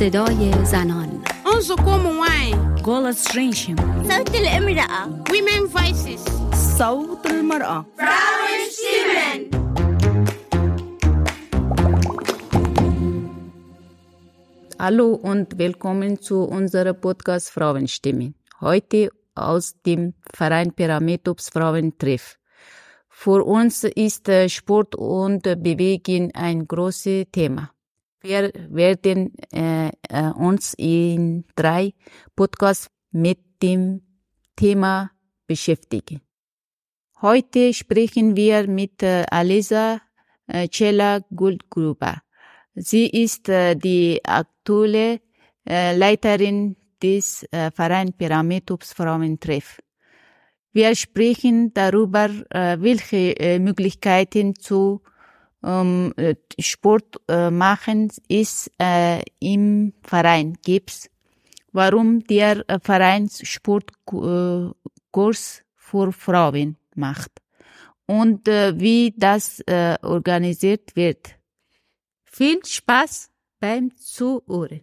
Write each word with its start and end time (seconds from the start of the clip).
صدای 0.00 0.64
زنان 0.64 1.22
انظركم 1.54 2.06
واعي 2.06 2.54
گولس 2.82 3.36
رینشم 3.36 3.76
صوت 4.08 4.34
الامرأة 4.34 5.24
women 5.28 5.68
voices 5.76 6.30
صوت 6.78 7.26
المرأة 7.26 7.84
Hallo 14.78 15.14
und 15.14 15.58
willkommen 15.58 16.20
zu 16.20 16.44
unserem 16.44 17.00
Podcast 17.00 17.50
Frauenstimmen. 17.50 18.34
Heute 18.60 19.08
aus 19.34 19.74
dem 19.86 20.12
Verein 20.34 20.72
Pyramidops 20.72 21.48
Frauentreff. 21.48 22.38
Für 23.08 23.42
uns 23.42 23.84
ist 23.84 24.28
äh, 24.28 24.50
Sport 24.50 24.94
und 24.94 25.42
Bewegung 25.42 26.30
ein 26.34 26.68
großes 26.68 27.24
Thema. 27.32 27.70
Wir 28.21 28.51
werden 28.69 29.33
äh, 29.51 29.89
äh, 30.09 30.29
uns 30.35 30.75
in 30.77 31.43
drei 31.55 31.93
Podcasts 32.35 32.87
mit 33.11 33.39
dem 33.63 34.01
Thema 34.55 35.11
beschäftigen. 35.47 36.21
Heute 37.21 37.73
sprechen 37.73 38.35
wir 38.35 38.67
mit 38.67 39.01
äh, 39.01 39.25
Alisa 39.29 40.01
äh, 40.47 40.67
Cella 40.67 41.21
Guldgruber. 41.35 42.21
Sie 42.75 43.07
ist 43.07 43.49
äh, 43.49 43.75
die 43.75 44.19
aktuelle 44.23 45.19
äh, 45.67 45.95
Leiterin 45.95 46.77
des 47.01 47.43
äh, 47.51 47.71
Verein 47.71 48.13
Pyramidops 48.13 48.93
Frauentreff. 48.93 49.79
Wir 50.73 50.95
sprechen 50.95 51.73
darüber, 51.73 52.29
äh, 52.51 52.77
welche 52.79 53.35
äh, 53.39 53.59
Möglichkeiten 53.59 54.55
zu 54.55 55.01
ähm, 55.63 56.13
äh, 56.17 56.35
Sport 56.59 57.21
äh, 57.27 57.49
machen 57.51 58.11
es 58.27 58.69
äh, 58.79 59.21
im 59.39 59.93
Verein 60.03 60.57
gibt, 60.63 61.09
warum 61.71 62.23
der 62.23 62.67
äh, 62.69 62.79
Verein 62.81 63.29
Sportkurs 63.29 64.73
für 65.75 66.11
Frauen 66.11 66.77
macht 66.95 67.31
und 68.05 68.47
äh, 68.47 68.79
wie 68.79 69.13
das 69.15 69.59
äh, 69.61 69.97
organisiert 70.01 70.95
wird. 70.95 71.35
Viel 72.25 72.65
Spaß 72.65 73.29
beim 73.59 73.95
Zuhören. 73.95 74.81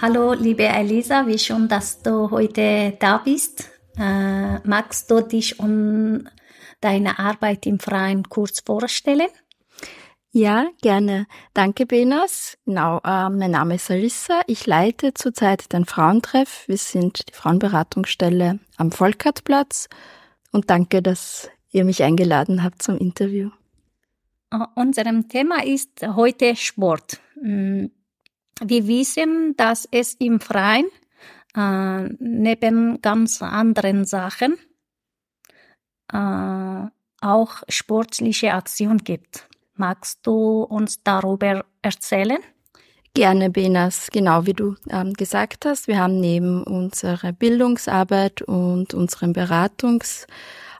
Hallo, 0.00 0.32
liebe 0.32 0.64
Elisa, 0.64 1.24
wie 1.28 1.38
schön, 1.38 1.68
dass 1.68 2.02
du 2.02 2.28
heute 2.28 2.96
da 2.98 3.18
bist. 3.18 3.71
Äh, 3.98 4.58
magst 4.66 5.10
du 5.10 5.20
dich 5.20 5.58
und 5.60 6.28
deine 6.80 7.18
Arbeit 7.18 7.66
im 7.66 7.78
Freien 7.78 8.28
kurz 8.28 8.60
vorstellen? 8.60 9.28
Ja, 10.34 10.66
gerne. 10.80 11.26
Danke, 11.52 11.84
Benas. 11.84 12.56
Genau, 12.64 12.98
äh, 13.04 13.28
mein 13.28 13.50
Name 13.50 13.74
ist 13.74 13.90
Alissa. 13.90 14.40
Ich 14.46 14.66
leite 14.66 15.12
zurzeit 15.12 15.70
den 15.74 15.84
Frauentreff. 15.84 16.64
Wir 16.68 16.78
sind 16.78 17.28
die 17.28 17.34
Frauenberatungsstelle 17.34 18.58
am 18.78 18.92
Volkertplatz. 18.92 19.90
Und 20.50 20.70
danke, 20.70 21.02
dass 21.02 21.50
ihr 21.70 21.84
mich 21.84 22.02
eingeladen 22.02 22.62
habt 22.62 22.82
zum 22.82 22.96
Interview. 22.96 23.50
Äh, 24.50 24.58
unserem 24.74 25.28
Thema 25.28 25.62
ist 25.64 26.06
heute 26.06 26.56
Sport. 26.56 27.20
Mm, 27.40 27.86
Wir 28.64 28.86
wissen, 28.86 29.54
dass 29.56 29.86
es 29.90 30.14
im 30.14 30.40
Freien 30.40 30.86
äh, 31.56 32.08
neben 32.18 33.00
ganz 33.02 33.42
anderen 33.42 34.04
Sachen 34.04 34.56
äh, 36.12 36.86
auch 37.20 37.62
sportliche 37.68 38.54
Aktion 38.54 38.98
gibt. 38.98 39.48
Magst 39.74 40.26
du 40.26 40.62
uns 40.62 41.02
darüber 41.02 41.64
erzählen? 41.80 42.38
Gerne, 43.14 43.50
Benas, 43.50 44.08
genau 44.10 44.46
wie 44.46 44.54
du 44.54 44.76
ähm, 44.88 45.12
gesagt 45.12 45.66
hast. 45.66 45.86
Wir 45.86 45.98
haben 45.98 46.18
neben 46.18 46.62
unserer 46.62 47.32
Bildungsarbeit 47.32 48.40
und 48.42 48.94
unserem 48.94 49.34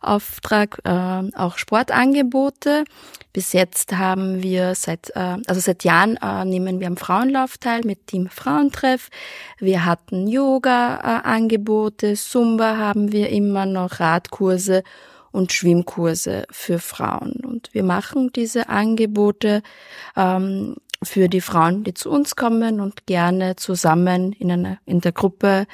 Beratungsauftrag 0.02 0.80
äh, 0.84 1.36
auch 1.36 1.58
Sportangebote. 1.58 2.84
Bis 3.32 3.52
jetzt 3.52 3.96
haben 3.96 4.42
wir 4.42 4.74
seit, 4.74 5.10
äh, 5.16 5.36
also 5.46 5.60
seit 5.60 5.84
Jahren 5.84 6.16
äh, 6.16 6.44
nehmen 6.44 6.80
wir 6.80 6.86
am 6.86 6.96
Frauenlauf 6.96 7.58
teil 7.58 7.82
mit 7.84 8.06
Team 8.08 8.28
Frauentreff. 8.28 9.08
Wir 9.58 9.84
hatten 9.84 10.28
Yoga-Angebote, 10.28 12.14
Zumba 12.14 12.76
haben 12.76 13.12
wir 13.12 13.30
immer 13.30 13.64
noch, 13.64 14.00
Radkurse 14.00 14.82
und 15.30 15.52
Schwimmkurse 15.52 16.44
für 16.50 16.78
Frauen. 16.78 17.40
Und 17.44 17.70
wir 17.72 17.84
machen 17.84 18.30
diese 18.34 18.68
Angebote 18.68 19.62
ähm, 20.14 20.76
für 21.02 21.28
die 21.28 21.40
Frauen, 21.40 21.84
die 21.84 21.94
zu 21.94 22.10
uns 22.10 22.36
kommen 22.36 22.80
und 22.80 23.06
gerne 23.06 23.56
zusammen 23.56 24.32
in 24.32 24.52
einer 24.52 24.78
in 24.84 25.00
der 25.00 25.12
Gruppe 25.12 25.66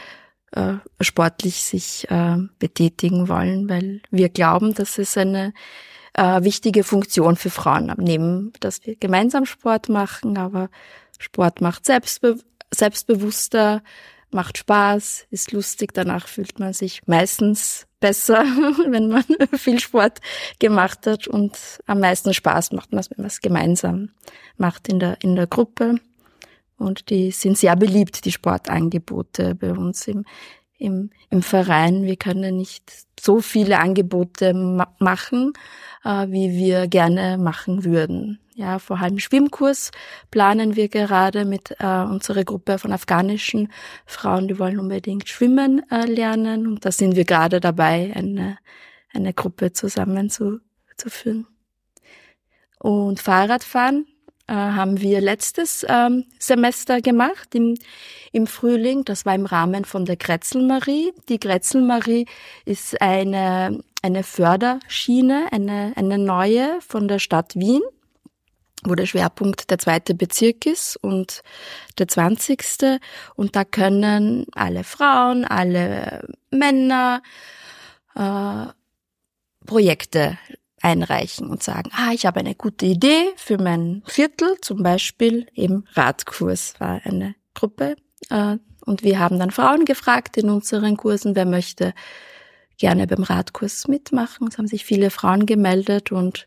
äh, 0.52 0.74
sportlich 1.00 1.62
sich 1.62 2.10
äh, 2.10 2.36
betätigen 2.58 3.28
wollen, 3.28 3.68
weil 3.68 4.00
wir 4.10 4.28
glauben, 4.28 4.74
dass 4.74 4.98
es 4.98 5.16
eine 5.16 5.52
äh, 6.14 6.42
wichtige 6.42 6.84
Funktion 6.84 7.36
für 7.36 7.50
Frauen 7.50 7.90
haben. 7.90 8.04
Neben, 8.04 8.52
dass 8.60 8.84
wir 8.86 8.96
gemeinsam 8.96 9.46
Sport 9.46 9.88
machen, 9.88 10.36
aber 10.38 10.68
Sport 11.18 11.60
macht 11.60 11.86
selbstbe 11.86 12.38
selbstbewusster, 12.70 13.82
macht 14.30 14.58
Spaß, 14.58 15.26
ist 15.30 15.52
lustig, 15.52 15.94
danach 15.94 16.28
fühlt 16.28 16.58
man 16.58 16.74
sich 16.74 17.06
meistens 17.06 17.86
besser, 18.00 18.44
wenn 18.88 19.08
man 19.08 19.24
viel 19.56 19.80
Sport 19.80 20.20
gemacht 20.58 21.06
hat 21.06 21.26
und 21.26 21.56
am 21.86 22.00
meisten 22.00 22.34
Spaß 22.34 22.72
macht 22.72 22.92
man 22.92 23.00
es, 23.00 23.10
wenn 23.10 23.22
man 23.22 23.26
es 23.26 23.40
gemeinsam 23.40 24.10
macht 24.56 24.88
in 24.88 25.00
der, 25.00 25.16
in 25.22 25.34
der 25.34 25.46
Gruppe. 25.46 25.96
Und 26.78 27.10
die 27.10 27.30
sind 27.32 27.58
sehr 27.58 27.76
beliebt, 27.76 28.24
die 28.24 28.32
Sportangebote 28.32 29.54
bei 29.54 29.72
uns 29.72 30.06
im, 30.06 30.24
im, 30.78 31.10
im 31.28 31.42
Verein. 31.42 32.04
Wir 32.04 32.16
können 32.16 32.56
nicht 32.56 32.90
so 33.20 33.40
viele 33.40 33.80
Angebote 33.80 34.54
ma 34.54 34.94
machen, 34.98 35.52
äh, 36.04 36.28
wie 36.28 36.52
wir 36.52 36.86
gerne 36.86 37.36
machen 37.36 37.84
würden. 37.84 38.38
Ja, 38.54 38.78
vor 38.78 38.98
allem 38.98 39.18
Schwimmkurs 39.18 39.92
planen 40.30 40.74
wir 40.74 40.88
gerade 40.88 41.44
mit 41.44 41.76
äh, 41.78 42.02
unserer 42.02 42.44
Gruppe 42.44 42.78
von 42.78 42.92
afghanischen 42.92 43.72
Frauen, 44.04 44.48
die 44.48 44.58
wollen 44.58 44.80
unbedingt 44.80 45.28
schwimmen 45.28 45.88
äh, 45.90 46.06
lernen. 46.06 46.66
Und 46.66 46.84
da 46.84 46.90
sind 46.90 47.14
wir 47.14 47.24
gerade 47.24 47.60
dabei, 47.60 48.12
eine, 48.14 48.58
eine 49.12 49.32
Gruppe 49.32 49.72
zusammen 49.72 50.30
zu. 50.30 50.60
Und 52.80 53.20
Fahrradfahren 53.20 54.06
äh, 54.48 54.52
haben 54.52 55.00
wir 55.00 55.20
letztes 55.20 55.84
ähm, 55.88 56.24
Semester 56.38 57.00
gemacht 57.00 57.54
im, 57.54 57.76
im 58.32 58.46
Frühling. 58.46 59.04
Das 59.04 59.26
war 59.26 59.34
im 59.34 59.46
Rahmen 59.46 59.84
von 59.84 60.04
der 60.04 60.16
Grätzelmarie. 60.16 61.12
Die 61.28 61.38
Grätzelmarie 61.38 62.26
ist 62.64 63.00
eine, 63.00 63.82
eine 64.02 64.22
Förderschiene, 64.22 65.48
eine, 65.52 65.92
eine 65.96 66.18
neue 66.18 66.80
von 66.80 67.08
der 67.08 67.18
Stadt 67.18 67.54
Wien 67.54 67.82
wo 68.84 68.94
der 68.94 69.06
Schwerpunkt 69.06 69.70
der 69.70 69.78
zweite 69.78 70.14
Bezirk 70.14 70.64
ist 70.64 70.96
und 70.96 71.42
der 71.98 72.06
zwanzigste. 72.06 73.00
Und 73.34 73.56
da 73.56 73.64
können 73.64 74.46
alle 74.54 74.84
Frauen, 74.84 75.44
alle 75.44 76.28
Männer 76.52 77.20
äh, 78.14 78.66
Projekte 79.66 80.38
einreichen 80.82 81.48
und 81.48 81.62
sagen, 81.62 81.90
ah, 81.92 82.12
ich 82.12 82.26
habe 82.26 82.40
eine 82.40 82.54
gute 82.54 82.86
Idee 82.86 83.32
für 83.36 83.58
mein 83.58 84.02
Viertel, 84.06 84.56
zum 84.60 84.82
Beispiel 84.82 85.46
eben 85.54 85.84
Radkurs 85.94 86.74
war 86.78 87.00
eine 87.04 87.34
Gruppe. 87.54 87.96
Äh, 88.30 88.56
und 88.84 89.02
wir 89.02 89.18
haben 89.18 89.38
dann 89.38 89.50
Frauen 89.50 89.84
gefragt 89.84 90.36
in 90.36 90.48
unseren 90.48 90.96
Kursen, 90.96 91.36
wer 91.36 91.44
möchte 91.44 91.92
gerne 92.78 93.06
beim 93.06 93.22
Radkurs 93.22 93.88
mitmachen. 93.88 94.48
Es 94.48 94.56
haben 94.56 94.68
sich 94.68 94.84
viele 94.84 95.10
Frauen 95.10 95.46
gemeldet 95.46 96.12
und 96.12 96.46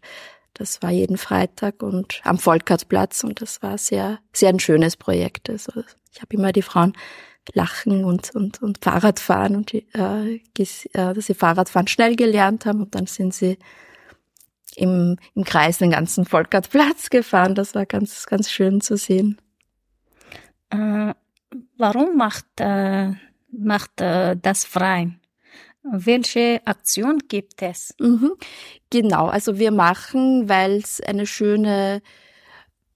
das 0.53 0.81
war 0.81 0.89
jeden 0.91 1.17
Freitag 1.17 1.83
und 1.83 2.21
am 2.23 2.39
Volkertplatz 2.39 3.23
und 3.23 3.41
das 3.41 3.61
war 3.61 3.77
sehr, 3.77 4.19
sehr 4.33 4.49
ein 4.49 4.59
schönes 4.59 4.97
Projekt. 4.97 5.49
Also 5.49 5.83
ich 6.11 6.21
habe 6.21 6.35
immer 6.35 6.51
die 6.51 6.61
Frauen 6.61 6.93
lachen 7.53 8.05
und, 8.05 8.33
und, 8.35 8.61
und 8.61 8.79
Fahrrad 8.83 9.19
fahren 9.19 9.55
und 9.55 9.73
äh, 9.73 9.83
äh, 10.35 10.39
dass 10.55 11.25
sie 11.25 11.33
Fahrradfahren 11.33 11.87
schnell 11.87 12.15
gelernt 12.15 12.65
haben 12.65 12.81
und 12.81 12.95
dann 12.95 13.07
sind 13.07 13.33
sie 13.33 13.57
im, 14.75 15.17
im 15.35 15.43
Kreis 15.43 15.77
den 15.77 15.91
ganzen 15.91 16.25
Volkertplatz 16.25 17.09
gefahren. 17.09 17.55
Das 17.55 17.75
war 17.75 17.85
ganz, 17.85 18.25
ganz 18.25 18.51
schön 18.51 18.81
zu 18.81 18.97
sehen. 18.97 19.39
Äh, 20.69 21.13
warum 21.77 22.17
macht, 22.17 22.45
äh, 22.57 23.11
macht 23.51 24.01
äh, 24.01 24.35
das 24.41 24.65
Freien? 24.65 25.19
Welche 25.83 26.61
Aktion 26.65 27.19
gibt 27.27 27.61
es? 27.61 27.95
Mhm. 27.99 28.33
Genau, 28.91 29.27
also 29.27 29.57
wir 29.57 29.71
machen, 29.71 30.47
weil 30.47 30.77
es 30.77 31.01
eine 31.01 31.25
schöne 31.25 32.01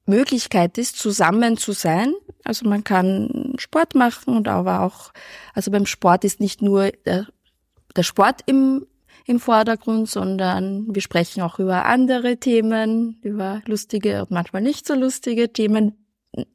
Möglichkeit 0.06 0.78
ist, 0.78 0.98
zusammen 0.98 1.58
zu 1.58 1.72
sein. 1.72 2.14
Also 2.44 2.70
man 2.70 2.84
kann 2.84 3.54
Sport 3.58 3.96
machen 3.96 4.38
und 4.38 4.48
aber 4.48 4.82
auch, 4.82 5.12
also 5.54 5.72
beim 5.72 5.88
Sport 5.88 6.24
ist 6.24 6.40
nicht 6.40 6.62
nur 6.62 6.92
der, 7.06 7.28
der 7.96 8.04
Sport 8.04 8.42
im, 8.46 8.86
im 9.26 9.40
Vordergrund, 9.40 10.10
sondern 10.10 10.94
wir 10.94 11.02
sprechen 11.02 11.42
auch 11.42 11.60
über 11.60 11.86
andere 11.86 12.38
Themen, 12.38 13.20
über 13.22 13.62
lustige 13.66 14.22
und 14.22 14.32
manchmal 14.32 14.62
nicht 14.62 14.86
so 14.86 14.94
lustige 14.94 15.52
Themen 15.52 15.98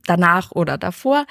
danach 0.06 0.52
oder 0.52 0.76
davor 0.76 1.24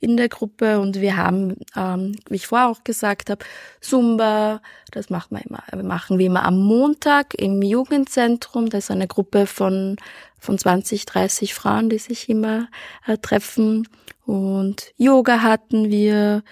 in 0.00 0.16
der 0.16 0.28
Gruppe. 0.28 0.80
Und 0.80 1.00
wir 1.00 1.16
haben, 1.16 1.56
ähm, 1.76 2.16
wie 2.28 2.36
ich 2.36 2.46
vorher 2.46 2.68
auch 2.68 2.84
gesagt 2.84 3.30
habe, 3.30 3.44
Zumba, 3.80 4.60
das 4.90 5.10
machen 5.10 5.38
wir 5.38 5.44
immer, 5.46 5.82
machen 5.82 6.18
wir 6.18 6.26
immer 6.26 6.44
am 6.44 6.60
Montag 6.60 7.34
im 7.34 7.62
Jugendzentrum. 7.62 8.68
Da 8.68 8.78
ist 8.78 8.90
eine 8.90 9.06
Gruppe 9.06 9.46
von 9.46 9.96
von 10.44 10.58
20, 10.58 11.06
30 11.06 11.54
Frauen, 11.54 11.88
die 11.88 11.98
sich 11.98 12.28
immer 12.28 12.68
äh, 13.06 13.16
treffen. 13.16 13.88
Und 14.26 14.92
Yoga 14.96 15.40
hatten 15.40 15.90
wir 15.90 16.42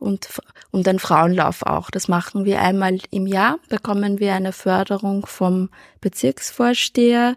und 0.00 0.28
und 0.72 0.86
den 0.86 0.98
Frauenlauf 0.98 1.62
auch. 1.62 1.90
Das 1.90 2.08
machen 2.08 2.44
wir 2.44 2.60
einmal 2.60 2.98
im 3.10 3.26
Jahr, 3.26 3.58
bekommen 3.68 4.18
wir 4.18 4.34
eine 4.34 4.52
Förderung 4.52 5.26
vom 5.26 5.68
Bezirksvorsteher 6.00 7.36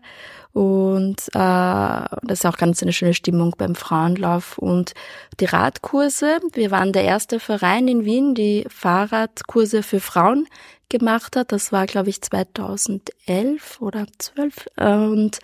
und 0.53 1.19
äh, 1.29 1.39
das 1.39 2.39
ist 2.39 2.45
auch 2.45 2.57
ganz 2.57 2.83
eine 2.83 2.93
schöne 2.93 3.15
Stimmung 3.15 3.55
beim 3.57 3.73
Frauenlauf 3.73 4.59
und 4.59 4.93
die 5.39 5.45
Radkurse. 5.45 6.39
Wir 6.53 6.69
waren 6.69 6.93
der 6.93 7.03
erste 7.03 7.39
Verein 7.39 7.87
in 7.87 8.05
Wien, 8.05 8.35
die 8.35 8.65
Fahrradkurse 8.69 9.81
für 9.81 9.99
Frauen 9.99 10.47
gemacht 10.89 11.35
hat. 11.35 11.51
Das 11.51 11.71
war, 11.71 11.87
glaube 11.87 12.09
ich, 12.09 12.21
2011 12.21 13.81
oder 13.81 14.05
12 14.17 14.67
und 14.77 15.39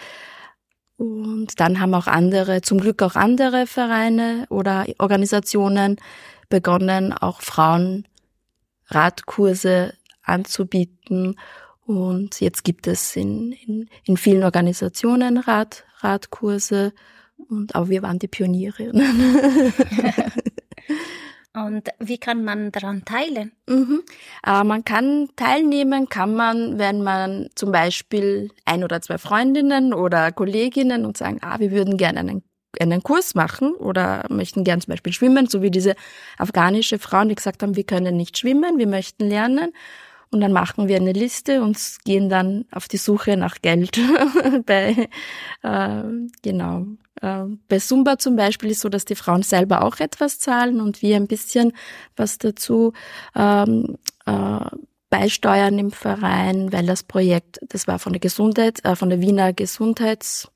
und 0.97 1.61
dann 1.61 1.79
haben 1.79 1.93
auch 1.93 2.07
andere, 2.07 2.61
zum 2.61 2.81
Glück 2.81 3.01
auch 3.01 3.15
andere 3.15 3.67
Vereine 3.67 4.45
oder 4.49 4.85
Organisationen 4.97 5.95
begonnen, 6.49 7.13
auch 7.13 7.41
Frauen 7.41 8.07
Radkurse 8.87 9.93
anzubieten. 10.23 11.35
Und 11.85 12.39
jetzt 12.39 12.63
gibt 12.63 12.87
es 12.87 13.15
in, 13.15 13.51
in, 13.51 13.89
in 14.03 14.17
vielen 14.17 14.43
Organisationen 14.43 15.37
Rad, 15.37 15.85
Radkurse. 15.99 16.93
Und 17.49 17.75
aber 17.75 17.89
wir 17.89 18.03
waren 18.03 18.19
die 18.19 18.27
Pioniere. 18.27 18.91
Und 21.53 21.89
wie 21.99 22.19
kann 22.19 22.43
man 22.43 22.71
daran 22.71 23.05
teilen? 23.05 23.53
Mhm. 23.67 24.03
Äh, 24.45 24.63
man 24.63 24.85
kann 24.85 25.29
teilnehmen, 25.35 26.07
kann 26.07 26.35
man, 26.35 26.77
wenn 26.77 27.01
man 27.01 27.49
zum 27.55 27.71
Beispiel 27.71 28.51
ein 28.65 28.83
oder 28.83 29.01
zwei 29.01 29.17
Freundinnen 29.17 29.93
oder 29.93 30.31
Kolleginnen 30.31 31.05
und 31.05 31.17
sagen, 31.17 31.39
ah, 31.41 31.59
wir 31.59 31.71
würden 31.71 31.97
gerne 31.97 32.19
einen 32.19 32.43
einen 32.79 33.01
Kurs 33.03 33.35
machen 33.35 33.73
oder 33.73 34.25
möchten 34.29 34.63
gern 34.63 34.81
zum 34.81 34.91
Beispiel 34.91 35.13
schwimmen, 35.13 35.47
so 35.47 35.61
wie 35.61 35.71
diese 35.71 35.95
afghanische 36.37 36.99
Frauen, 36.99 37.29
die 37.29 37.35
gesagt 37.35 37.63
haben, 37.63 37.75
wir 37.75 37.83
können 37.83 38.15
nicht 38.15 38.37
schwimmen, 38.37 38.77
wir 38.77 38.87
möchten 38.87 39.27
lernen. 39.27 39.71
Und 40.31 40.41
dann 40.41 40.51
machen 40.51 40.87
wir 40.87 40.97
eine 40.97 41.11
Liste 41.11 41.63
und 41.63 41.79
gehen 42.05 42.29
dann 42.29 42.65
auf 42.71 42.87
die 42.87 42.97
Suche 42.97 43.35
nach 43.35 43.61
Geld. 43.63 43.99
bei, 44.67 45.09
äh, 45.63 46.03
genau. 46.43 46.85
Äh, 47.19 47.45
bei 47.67 47.79
Zumba 47.79 48.19
zum 48.19 48.35
Beispiel 48.35 48.69
ist 48.69 48.81
so, 48.81 48.89
dass 48.89 49.05
die 49.05 49.15
Frauen 49.15 49.41
selber 49.41 49.83
auch 49.83 49.99
etwas 49.99 50.37
zahlen 50.37 50.81
und 50.81 51.01
wir 51.01 51.15
ein 51.15 51.27
bisschen 51.27 51.73
was 52.15 52.37
dazu 52.37 52.93
ähm, 53.35 53.97
äh, 54.27 54.59
beisteuern 55.09 55.79
im 55.79 55.89
Verein, 55.89 56.71
weil 56.71 56.85
das 56.85 57.01
Projekt, 57.01 57.59
das 57.67 57.87
war 57.87 57.97
von 57.97 58.13
der 58.13 58.19
Gesundheit, 58.19 58.85
äh, 58.85 58.95
von 58.95 59.09
der 59.09 59.21
Wiener 59.21 59.53
Gesundheits 59.53 60.51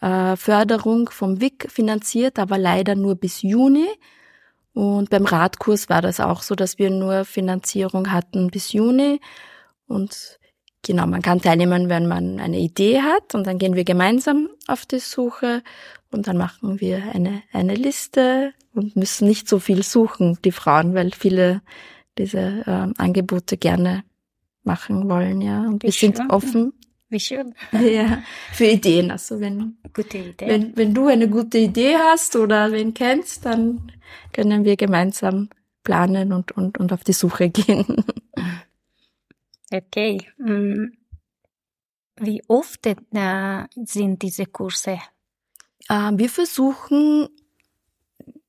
äh, 0.00 0.36
Förderung 0.36 1.10
vom 1.10 1.40
WIC 1.40 1.70
finanziert, 1.70 2.38
aber 2.38 2.58
leider 2.58 2.94
nur 2.94 3.16
bis 3.16 3.42
Juni. 3.42 3.86
Und 4.74 5.10
beim 5.10 5.26
Radkurs 5.26 5.88
war 5.88 6.02
das 6.02 6.20
auch 6.20 6.42
so, 6.42 6.54
dass 6.54 6.78
wir 6.78 6.90
nur 6.90 7.24
Finanzierung 7.24 8.12
hatten 8.12 8.48
bis 8.48 8.72
Juni. 8.72 9.20
Und 9.88 10.38
genau, 10.82 11.06
man 11.06 11.22
kann 11.22 11.40
teilnehmen, 11.40 11.88
wenn 11.88 12.06
man 12.06 12.38
eine 12.38 12.58
Idee 12.58 13.00
hat. 13.00 13.34
Und 13.34 13.46
dann 13.46 13.58
gehen 13.58 13.74
wir 13.74 13.84
gemeinsam 13.84 14.48
auf 14.66 14.86
die 14.86 15.00
Suche 15.00 15.62
und 16.10 16.28
dann 16.28 16.36
machen 16.36 16.80
wir 16.80 17.02
eine, 17.12 17.42
eine 17.52 17.74
Liste 17.74 18.52
und 18.74 18.96
müssen 18.96 19.26
nicht 19.26 19.48
so 19.48 19.58
viel 19.58 19.82
suchen, 19.82 20.38
die 20.44 20.52
Frauen, 20.52 20.94
weil 20.94 21.10
viele 21.12 21.60
diese 22.16 22.38
äh, 22.38 23.02
Angebote 23.02 23.56
gerne 23.56 24.04
machen 24.64 25.08
wollen, 25.08 25.40
ja. 25.40 25.66
Und 25.66 25.82
wir 25.82 25.92
sind 25.92 26.20
offen 26.30 26.72
wie 27.08 27.20
schön. 27.20 27.54
Ja, 27.72 28.22
für 28.52 28.66
Ideen. 28.66 29.10
Also 29.10 29.40
wenn, 29.40 29.78
gute 29.94 30.18
Idee. 30.18 30.46
wenn, 30.48 30.76
wenn 30.76 30.94
du 30.94 31.06
eine 31.06 31.28
gute 31.28 31.58
Idee 31.58 31.96
hast 31.96 32.36
oder 32.36 32.72
wen 32.72 32.94
kennst, 32.94 33.44
dann 33.44 33.92
können 34.32 34.64
wir 34.64 34.76
gemeinsam 34.76 35.48
planen 35.82 36.32
und, 36.32 36.52
und, 36.52 36.78
und 36.78 36.92
auf 36.92 37.04
die 37.04 37.12
Suche 37.12 37.50
gehen. 37.50 38.04
Okay. 39.70 40.18
Mm. 40.38 40.92
Wie 42.20 42.42
oft 42.48 42.84
äh, 42.86 42.96
sind 43.84 44.22
diese 44.22 44.46
Kurse? 44.46 44.98
Äh, 45.88 46.10
wir 46.14 46.28
versuchen 46.28 47.28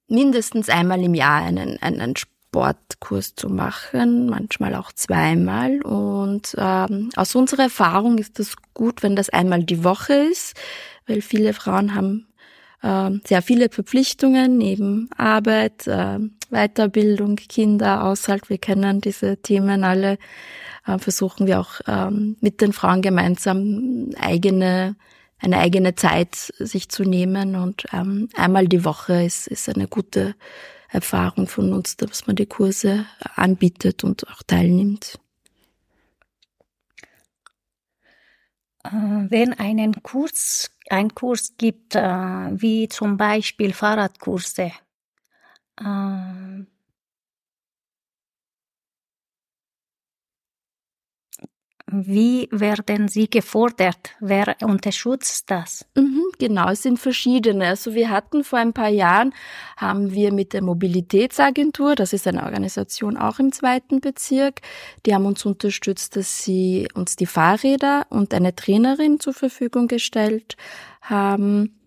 mindestens 0.08 0.70
einmal 0.70 1.04
im 1.04 1.14
Jahr 1.14 1.44
einen, 1.44 1.78
einen 1.82 2.16
Sportkurs 2.50 3.36
zu 3.36 3.48
machen, 3.48 4.28
manchmal 4.28 4.74
auch 4.74 4.92
zweimal. 4.92 5.82
Und 5.82 6.56
ähm, 6.58 7.10
aus 7.16 7.36
unserer 7.36 7.64
Erfahrung 7.64 8.18
ist 8.18 8.40
es 8.40 8.56
gut, 8.74 9.04
wenn 9.04 9.16
das 9.16 9.30
einmal 9.30 9.64
die 9.64 9.84
Woche 9.84 10.14
ist, 10.14 10.56
weil 11.06 11.22
viele 11.22 11.54
Frauen 11.54 11.94
haben 11.94 12.28
äh, 12.82 13.12
sehr 13.26 13.44
viele 13.44 13.70
Verpflichtungen 13.70 14.58
neben 14.58 15.10
Arbeit, 15.16 15.86
äh, 15.86 16.18
Weiterbildung, 16.50 17.36
Kinder, 17.36 18.04
Aushalt. 18.04 18.50
Wir 18.50 18.58
kennen 18.58 19.00
diese 19.02 19.38
Themen 19.38 19.84
alle. 19.84 20.18
Äh, 20.88 20.98
versuchen 20.98 21.46
wir 21.46 21.60
auch 21.60 21.82
ähm, 21.88 22.36
mit 22.42 22.62
den 22.62 22.74
Frauen 22.74 23.04
gemeinsam 23.04 24.10
eigene 24.20 24.96
eine 25.42 25.58
eigene 25.60 25.96
Zeit 25.96 26.36
sich 26.60 26.90
zu 26.90 27.04
nehmen 27.04 27.56
und 27.56 27.86
ähm, 27.94 28.28
einmal 28.36 28.68
die 28.68 28.84
Woche 28.84 29.24
ist, 29.24 29.48
ist 29.48 29.70
eine 29.70 29.88
gute 29.88 30.36
Erfahrung 30.90 31.48
von 31.48 31.74
uns, 31.74 31.98
dass 31.98 32.28
man 32.28 32.36
die 32.36 32.48
Kurse 32.48 33.06
anbietet 33.36 34.04
und 34.04 34.28
auch 34.28 34.44
teilnimmt. 34.44 35.20
Äh, 38.84 38.90
wenn 38.92 39.54
einen 39.54 40.02
Kurs, 40.04 40.72
ein 40.90 41.14
Kurs 41.14 41.56
gibt, 41.58 41.96
äh, 41.96 42.00
wie 42.02 42.88
zum 42.88 43.18
Beispiel 43.18 43.74
Fahrradkurse, 43.74 44.72
Wie 51.92 52.48
werden 52.52 53.08
Sie 53.08 53.30
gefordert? 53.30 54.12
Wer 54.20 54.56
unterstützt 54.62 55.50
das? 55.50 55.86
Mhm, 55.96 56.24
genau, 56.38 56.70
es 56.70 56.84
sind 56.84 57.00
verschiedene. 57.00 57.68
Also 57.68 57.94
wir 57.94 58.10
hatten 58.10 58.44
vor 58.44 58.60
ein 58.60 58.74
paar 58.74 58.90
Jahren, 58.90 59.34
haben 59.78 60.12
wir 60.12 60.32
mit 60.34 60.54
der 60.54 60.62
Mobilitätsagentur, 60.62 61.96
das 61.96 62.14
ist 62.14 62.28
eine 62.28 62.44
Organisation 62.44 63.18
auch 63.18 63.40
im 63.40 63.52
zweiten 63.52 64.02
Bezirk, 64.02 64.62
die 65.06 65.16
haben 65.16 65.26
uns 65.26 65.46
unterstützt, 65.46 66.16
dass 66.16 66.44
sie 66.44 66.88
uns 66.94 67.16
die 67.16 67.26
Fahrräder 67.26 68.06
und 68.10 68.34
eine 68.34 68.56
Trainerin 68.56 69.20
zur 69.20 69.34
Verfügung 69.34 69.88
gestellt 69.88 70.58
haben. 71.02 71.79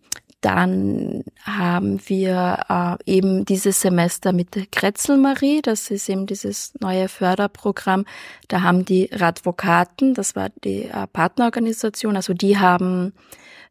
Dann 0.42 1.22
haben 1.44 2.00
wir 2.06 2.98
äh, 3.06 3.10
eben 3.10 3.44
dieses 3.44 3.80
Semester 3.80 4.32
mit 4.32 4.72
Kretzelmarie, 4.72 5.62
das 5.62 5.90
ist 5.92 6.08
eben 6.08 6.26
dieses 6.26 6.74
neue 6.80 7.08
Förderprogramm. 7.08 8.04
Da 8.48 8.62
haben 8.62 8.84
die 8.84 9.08
Radvokaten, 9.12 10.14
das 10.14 10.34
war 10.34 10.50
die 10.64 10.86
äh, 10.86 11.06
Partnerorganisation, 11.06 12.16
also 12.16 12.34
die 12.34 12.58
haben 12.58 13.12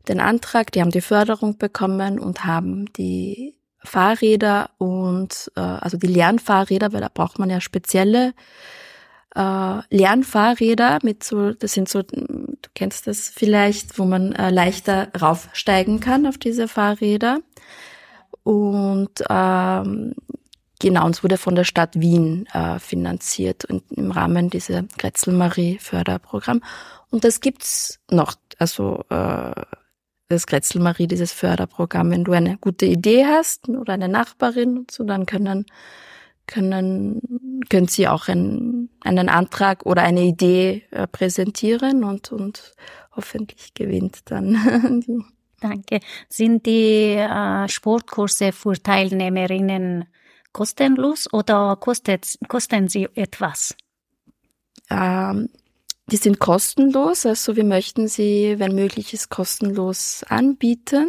den 0.07 0.21
Antrag, 0.21 0.71
die 0.71 0.79
haben 0.79 0.91
die 0.91 1.01
Förderung 1.01 1.57
bekommen 1.57 2.19
und 2.19 2.45
haben 2.45 2.85
die 2.93 3.53
Fahrräder 3.83 4.69
und 4.77 5.51
äh, 5.57 5.59
also 5.59 5.97
die 5.97 6.07
Lernfahrräder, 6.07 6.93
weil 6.93 7.01
da 7.01 7.09
braucht 7.13 7.37
man 7.37 7.49
ja 7.49 7.59
spezielle 7.59 8.33
äh, 9.35 9.81
Lernfahrräder 9.89 11.00
mit 11.03 11.23
so, 11.23 11.51
das 11.53 11.73
sind 11.73 11.89
so, 11.89 12.01
du 12.01 12.57
kennst 12.75 13.07
das 13.07 13.29
vielleicht, 13.29 13.97
wo 13.97 14.05
man 14.05 14.33
äh, 14.33 14.50
leichter 14.50 15.09
raufsteigen 15.19 16.00
kann 16.00 16.25
auf 16.25 16.38
diese 16.38 16.67
Fahrräder. 16.67 17.39
Und 18.43 19.23
ähm, 19.29 20.13
genau, 20.79 21.05
uns 21.05 21.23
wurde 21.23 21.38
von 21.38 21.55
der 21.55 21.63
Stadt 21.63 22.00
Wien 22.00 22.47
äh, 22.53 22.79
finanziert 22.79 23.65
und 23.65 23.83
im 23.91 24.11
Rahmen 24.11 24.50
dieser 24.50 24.83
Kretzel-Marie-Förderprogramm. 24.97 26.61
Und 27.09 27.23
das 27.23 27.39
gibt's 27.39 28.00
noch, 28.09 28.35
also 28.57 29.03
äh, 29.09 29.53
das 30.27 30.47
Kretzel-Marie, 30.47 31.07
dieses 31.07 31.31
Förderprogramm. 31.31 32.11
Wenn 32.11 32.23
du 32.23 32.31
eine 32.31 32.57
gute 32.57 32.85
Idee 32.85 33.25
hast 33.25 33.69
oder 33.69 33.93
eine 33.93 34.07
Nachbarin 34.07 34.79
und 34.79 34.91
so, 34.91 35.03
dann 35.03 35.25
können 35.25 35.65
können, 36.51 37.21
können 37.69 37.88
Sie 37.88 38.07
auch 38.07 38.27
einen, 38.27 38.70
einen 39.03 39.29
Antrag 39.29 39.86
oder 39.86 40.03
eine 40.03 40.22
Idee 40.24 40.84
äh, 40.91 41.08
präsentieren 41.08 42.03
und, 42.03 42.31
und 42.31 42.75
hoffentlich 43.15 43.74
gewinnt 43.74 44.31
dann 44.31 45.01
die. 45.08 45.24
Danke. 45.60 46.00
Sind 46.27 46.65
die 46.65 47.13
äh, 47.13 47.67
Sportkurse 47.67 48.51
für 48.51 48.74
Teilnehmerinnen 48.81 50.05
kostenlos 50.53 51.31
oder 51.31 51.75
kostet, 51.75 52.38
kosten 52.48 52.88
sie 52.88 53.08
etwas? 53.15 53.75
ähm, 54.91 55.50
die 56.12 56.18
sind 56.18 56.39
kostenlos, 56.39 57.25
also 57.25 57.56
wir 57.56 57.63
möchten 57.63 58.10
sie, 58.10 58.56
wenn 58.58 58.75
möglich 58.75 59.13
ist, 59.13 59.30
kostenlos 59.30 60.25
anbieten. 60.27 61.08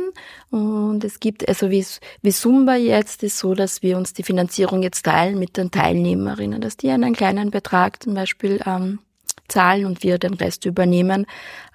Und 0.50 1.02
es 1.02 1.18
gibt, 1.18 1.48
also 1.48 1.70
wie, 1.70 1.84
wie 2.22 2.30
Zumba 2.30 2.76
jetzt, 2.76 3.24
ist 3.24 3.38
so, 3.38 3.54
dass 3.54 3.82
wir 3.82 3.96
uns 3.96 4.12
die 4.12 4.22
Finanzierung 4.22 4.82
jetzt 4.82 5.04
teilen 5.04 5.40
mit 5.40 5.56
den 5.56 5.72
Teilnehmerinnen, 5.72 6.60
dass 6.60 6.76
die 6.76 6.90
einen 6.90 7.14
kleinen 7.14 7.50
Betrag 7.50 8.00
zum 8.00 8.14
Beispiel 8.14 8.60
ähm, 8.64 9.00
zahlen 9.48 9.86
und 9.86 10.04
wir 10.04 10.18
den 10.18 10.34
Rest 10.34 10.66
übernehmen. 10.66 11.26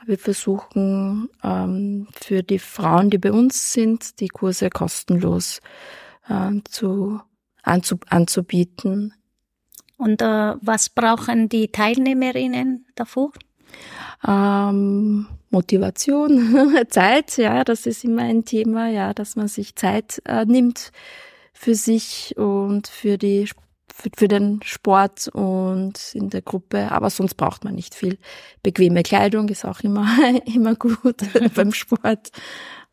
Wir 0.06 0.18
versuchen 0.18 1.30
ähm, 1.44 2.08
für 2.14 2.44
die 2.44 2.60
Frauen, 2.60 3.10
die 3.10 3.18
bei 3.18 3.34
uns 3.34 3.74
sind, 3.74 4.22
die 4.22 4.30
Kurse 4.30 4.70
kostenlos 4.70 5.60
äh, 6.30 6.52
zu, 6.70 7.20
anzu, 7.62 7.98
anzubieten. 8.08 9.14
Und 9.98 10.22
äh, 10.22 10.56
was 10.62 10.90
brauchen 10.90 11.50
die 11.50 11.72
Teilnehmerinnen 11.72 12.86
davor? 12.96 13.32
Ähm, 14.26 15.28
Motivation, 15.50 16.78
Zeit, 16.90 17.38
ja, 17.38 17.64
das 17.64 17.86
ist 17.86 18.04
immer 18.04 18.24
ein 18.24 18.46
Thema, 18.46 18.90
ja, 18.90 19.14
dass 19.14 19.36
man 19.36 19.48
sich 19.48 19.76
Zeit 19.76 20.22
äh, 20.26 20.46
nimmt 20.46 20.92
für 21.54 21.76
sich 21.76 22.36
und 22.38 22.88
für 22.88 23.18
die 23.18 23.50
für, 23.94 24.10
für 24.16 24.28
den 24.28 24.60
Sport 24.64 25.28
und 25.30 26.14
in 26.14 26.30
der 26.30 26.44
Gruppe, 26.44 26.92
aber 26.92 27.10
sonst 27.10 27.34
braucht 27.36 27.64
man 27.64 27.74
nicht 27.74 27.96
viel. 27.96 28.20
Bequeme 28.62 29.02
Kleidung 29.02 29.50
ist 29.50 29.66
auch 29.66 29.80
immer 29.80 30.08
immer 30.46 30.76
gut 30.76 31.18
beim 31.56 31.74
Sport 31.74 32.32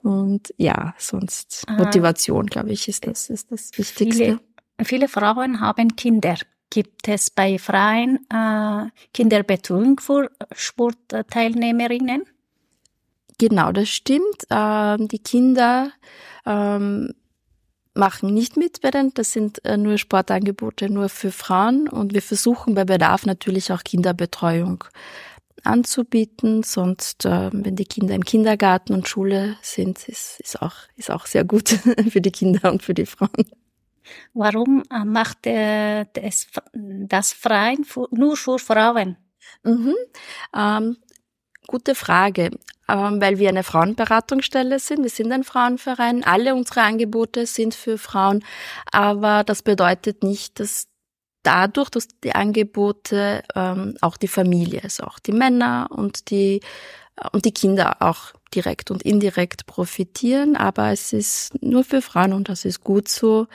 und 0.03 0.55
ja, 0.57 0.95
sonst 0.99 1.65
ah. 1.67 1.73
Motivation, 1.77 2.47
glaube 2.47 2.71
ich, 2.71 2.89
ist 2.89 3.07
das 3.07 3.29
ist 3.29 3.53
das 3.53 3.71
Wichtigste. 3.77 4.25
Viele, 4.25 4.41
viele 4.85 5.09
Frauen 5.09 5.61
haben 5.61 5.97
Kinder. 5.97 6.37
Gibt 6.71 7.09
es 7.09 7.31
bei 7.31 7.59
Freien 7.59 8.27
äh, 8.31 8.91
Kinderbetreuung 9.13 10.01
für 10.01 10.31
Sportteilnehmerinnen? 10.53 12.25
Genau, 13.39 13.73
das 13.73 13.89
stimmt. 13.89 14.47
Ähm, 14.51 15.09
die 15.09 15.19
Kinder 15.19 15.93
ähm, 16.47 17.15
machen 17.95 18.35
nicht 18.35 18.57
mit 18.57 18.81
bei 18.81 18.91
den, 18.91 19.13
das 19.15 19.33
sind 19.33 19.65
äh, 19.65 19.77
nur 19.77 19.99
Sportangebote 19.99 20.91
nur 20.91 21.09
für 21.09 21.31
Frauen 21.31 21.89
und 21.89 22.13
wir 22.13 22.23
versuchen 22.23 22.75
bei 22.75 22.85
Bedarf 22.85 23.25
natürlich 23.27 23.73
auch 23.73 23.85
Kinderbetreuung 23.85 24.85
anzubieten. 25.63 26.63
Sonst, 26.63 27.25
äh, 27.25 27.51
wenn 27.53 27.77
die 27.77 27.87
Kinder 27.87 28.15
im 28.15 28.25
Kindergarten 28.25 28.95
und 28.95 29.09
Schule 29.09 29.57
sind, 29.63 30.09
ist, 30.09 30.41
ist, 30.41 30.61
auch, 30.61 30.75
ist 30.97 31.11
auch 31.11 31.27
sehr 31.27 31.45
gut 31.45 31.69
für 32.11 32.21
die 32.21 32.33
Kinder 32.33 32.71
und 32.73 32.83
für 32.83 32.95
die 32.95 33.07
Frauen. 33.07 33.47
Warum 34.33 34.83
äh, 34.91 35.05
macht 35.05 35.47
äh, 35.47 36.07
das, 36.13 36.47
das 36.73 37.33
Freien 37.33 37.87
nur 38.11 38.37
für 38.37 38.59
Frauen? 38.59 39.17
Mhm. 39.63 39.95
Ähm, 40.55 40.97
gute 41.67 41.95
Frage. 41.95 42.51
Ähm, 42.87 43.19
weil 43.21 43.39
wir 43.39 43.49
eine 43.49 43.63
Frauenberatungsstelle 43.63 44.79
sind. 44.79 45.03
Wir 45.03 45.11
sind 45.11 45.33
ein 45.33 45.45
Frauenverein. 45.45 46.23
Alle 46.23 46.55
unsere 46.55 46.83
Angebote 46.83 47.47
sind 47.47 47.75
für 47.75 47.97
Frauen. 47.97 48.45
Aber 48.93 49.43
das 49.43 49.63
bedeutet 49.63 50.23
nicht, 50.23 50.61
dass 50.61 50.89
dadurch, 51.43 51.89
dass 51.91 52.09
die 52.23 52.35
Angebote 52.35 53.43
ähm, 53.55 53.97
auch 54.03 54.19
die 54.19 54.29
Familie, 54.29 54.83
also 54.83 55.05
auch 55.05 55.19
die 55.19 55.33
Männer 55.33 55.89
und 55.91 56.31
die 56.31 56.61
und 57.33 57.45
die 57.45 57.55
Kinder 57.55 57.99
auch 58.01 58.33
direkt 58.55 58.91
und 58.91 59.03
indirekt 59.03 59.67
profitieren. 59.67 60.57
Aber 60.57 60.91
es 60.91 61.13
ist 61.13 61.53
nur 61.63 61.85
für 61.85 62.03
Frauen 62.03 62.33
und 62.33 62.49
das 62.49 62.65
ist 62.65 62.83
gut 62.83 63.09
so 63.09 63.47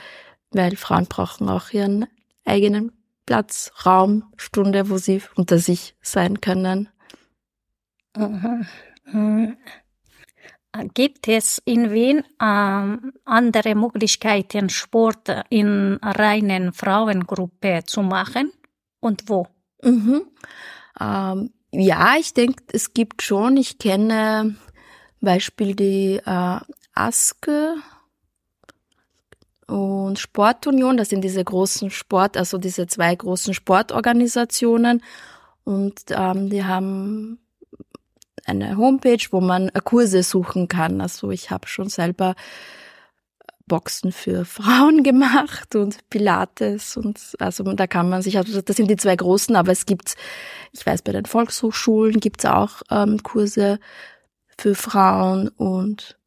weil 0.51 0.75
Frauen 0.75 1.05
brauchen 1.05 1.49
auch 1.49 1.71
ihren 1.71 2.07
eigenen 2.45 2.91
Platz, 3.25 3.71
Raum, 3.85 4.23
Stunde, 4.37 4.89
wo 4.89 4.97
sie 4.97 5.21
unter 5.35 5.59
sich 5.59 5.95
sein 6.01 6.41
können. 6.41 6.89
Äh, 8.17 9.53
gibt 10.93 11.27
es 11.27 11.61
in 11.65 11.91
Wien 11.91 12.23
äh, 12.39 12.97
andere 13.25 13.75
Möglichkeiten, 13.75 14.69
Sport 14.69 15.29
in 15.49 15.99
reinen 16.01 16.73
Frauengruppe 16.73 17.81
zu 17.85 18.01
machen 18.01 18.51
und 18.99 19.29
wo? 19.29 19.47
Mhm. 19.83 20.23
Ähm, 20.99 21.51
ja, 21.71 22.15
ich 22.19 22.33
denke, 22.33 22.63
es 22.71 22.93
gibt 22.93 23.21
schon. 23.21 23.57
Ich 23.57 23.77
kenne 23.77 24.55
Beispiel 25.21 25.75
die 25.75 26.19
äh, 26.25 26.59
Aske 26.93 27.75
und 29.69 30.19
Sportunion. 30.19 30.97
Das 30.97 31.09
sind 31.09 31.21
diese 31.21 31.43
großen 31.43 31.91
Sport, 31.91 32.37
also 32.37 32.57
diese 32.57 32.87
zwei 32.87 33.15
großen 33.15 33.53
Sportorganisationen. 33.53 35.03
Und 35.63 36.01
ähm, 36.09 36.49
die 36.49 36.63
haben 36.63 37.39
eine 38.45 38.77
Homepage, 38.77 39.23
wo 39.31 39.41
man 39.41 39.71
Kurse 39.83 40.23
suchen 40.23 40.67
kann. 40.67 41.01
Also 41.01 41.31
ich 41.31 41.51
habe 41.51 41.67
schon 41.67 41.89
selber 41.89 42.35
Boxen 43.69 44.11
für 44.11 44.43
Frauen 44.57 45.03
gemacht 45.03 45.75
und 45.75 46.09
Pilates 46.09 46.97
und 46.97 47.37
also 47.39 47.63
da 47.63 47.87
kann 47.87 48.09
man 48.09 48.21
sich, 48.21 48.37
also 48.37 48.61
das 48.61 48.75
sind 48.75 48.89
die 48.89 48.97
zwei 48.97 49.15
großen, 49.15 49.55
aber 49.55 49.71
es 49.71 49.85
gibt, 49.85 50.15
ich 50.73 50.85
weiß, 50.85 51.03
bei 51.03 51.13
den 51.13 51.25
Volkshochschulen 51.25 52.19
gibt 52.19 52.43
es 52.43 52.49
auch 52.49 52.81
ähm, 52.89 53.23
Kurse 53.23 53.79
für 54.57 54.75
Frauen 54.75 55.47
und 55.49 56.18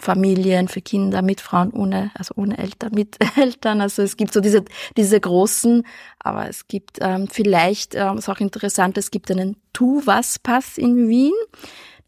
Familien, 0.00 0.68
für 0.68 0.80
Kinder 0.80 1.22
mit 1.22 1.40
Frauen 1.40 1.70
ohne, 1.72 2.10
also 2.14 2.34
ohne 2.36 2.58
Eltern, 2.58 2.92
mit 2.94 3.16
Eltern. 3.36 3.80
Also 3.80 4.02
es 4.02 4.16
gibt 4.16 4.32
so 4.32 4.40
diese, 4.40 4.64
diese 4.96 5.20
großen, 5.20 5.86
aber 6.18 6.48
es 6.48 6.66
gibt 6.68 6.98
ähm, 7.00 7.28
vielleicht, 7.30 7.94
ähm, 7.94 8.18
ist 8.18 8.28
auch 8.28 8.40
interessant, 8.40 8.98
es 8.98 9.10
gibt 9.10 9.30
einen 9.30 9.56
Tu-Was-Pass 9.72 10.78
in 10.78 11.08
Wien. 11.08 11.32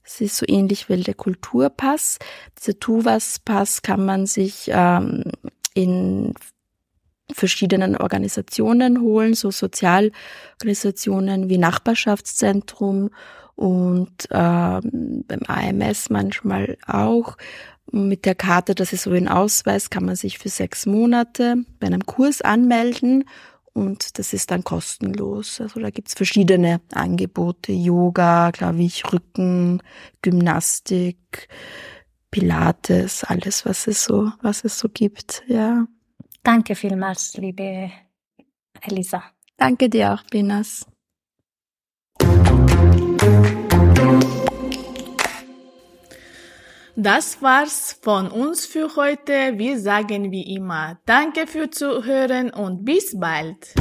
Das 0.05 0.21
ist 0.21 0.37
so 0.37 0.47
ähnlich 0.49 0.89
wie 0.89 1.01
der 1.01 1.15
Kulturpass. 1.15 2.19
Dieser 2.59 2.79
Tu-Was-Pass 2.79 3.83
kann 3.83 4.05
man 4.05 4.27
sich 4.27 4.69
ähm, 4.73 5.25
in 5.75 6.35
verschiedenen 7.33 7.97
Organisationen 7.97 9.01
holen, 9.01 9.35
so 9.35 9.51
Sozialorganisationen 9.51 11.49
wie 11.49 11.59
Nachbarschaftszentrum 11.59 13.11
und 13.55 14.29
ähm, 14.31 15.25
beim 15.27 15.41
AMS 15.47 16.11
manchmal 16.11 16.77
auch. 16.87 17.37
Mit 17.91 18.25
der 18.25 18.35
Karte, 18.35 18.75
das 18.75 18.93
ist 18.93 19.03
so 19.03 19.11
ein 19.11 19.29
Ausweis, 19.29 19.91
kann 19.91 20.05
man 20.05 20.17
sich 20.17 20.39
für 20.39 20.49
sechs 20.49 20.87
Monate 20.87 21.57
bei 21.81 21.89
einem 21.89 22.07
Kurs 22.07 22.41
anmelden 22.41 23.25
und 23.73 24.19
das 24.19 24.33
ist 24.33 24.51
dann 24.51 24.65
kostenlos. 24.65 25.61
Also 25.61 25.81
da 25.81 25.91
gibt's 25.91 26.15
verschiedene 26.15 26.81
Angebote, 26.93 27.73
Yoga, 27.73 28.51
glaube 28.51 28.83
ich, 28.83 29.13
Rücken, 29.13 29.83
Gymnastik, 30.23 31.49
Pilates, 32.31 33.25
alles, 33.25 33.67
was 33.67 33.87
es 33.87 34.05
so, 34.05 34.33
was 34.43 34.65
es 34.65 34.79
so 34.79 34.89
gibt, 34.89 35.43
ja. 35.47 35.87
Danke 36.43 36.75
vielmals, 36.75 37.37
liebe 37.37 37.91
Elisa. 38.81 39.23
Danke 39.57 39.89
dir 39.89 40.15
auch, 40.15 40.23
Binas. 40.31 40.87
Das 46.97 47.41
war's 47.41 47.97
von 48.03 48.29
uns 48.29 48.67
für 48.67 48.97
heute. 48.97 49.57
Wir 49.57 49.81
sagen 49.81 50.31
wie 50.31 50.55
immer 50.55 50.99
Danke 51.07 51.47
für 51.47 51.71
Zuhören 51.71 52.51
und 52.51 52.85
bis 52.85 53.19
bald. 53.19 53.75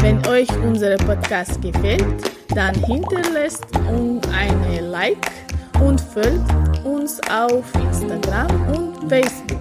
Wenn 0.00 0.26
euch 0.26 0.48
unser 0.62 0.96
Podcast 0.96 1.60
gefällt, 1.60 2.22
dann 2.54 2.74
hinterlasst 2.86 3.66
uns 3.90 4.26
eine 4.28 4.80
Like 4.80 5.30
und 5.82 6.00
folgt 6.00 6.84
uns 6.86 7.20
auf 7.30 7.64
Instagram 7.74 8.48
und 8.74 9.10
Facebook. 9.10 9.60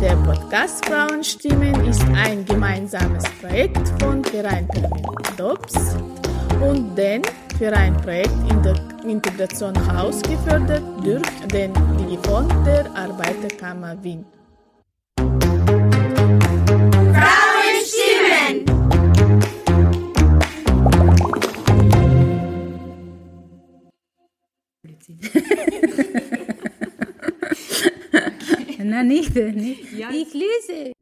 Der 0.00 0.16
Podcast 0.16 0.82
Frauenstimmen 0.86 1.74
ist 1.84 2.04
ein 2.14 2.42
gemeinsames 2.46 3.24
Projekt 3.42 3.86
von 4.00 4.24
Verein 4.24 4.66
Dops 5.36 5.74
und 6.62 6.96
den 6.96 7.20
Vereinprojekt 7.58 8.32
in 8.50 8.62
der 8.62 8.74
Integration 9.04 9.74
Haus 9.96 10.20
gefördert 10.22 10.82
durch 11.04 11.22
den 11.52 11.72
Digifond 11.98 12.52
der 12.66 12.84
Arbeiterkammer 12.96 13.96
Wien. 14.02 14.24
Frauenstimmen! 17.14 18.64
Na, 28.84 29.02
nicht, 29.02 29.34
nicht. 29.34 29.92
Ich 29.92 30.34
lese. 30.34 30.92